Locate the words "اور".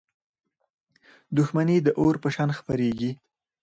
2.01-2.15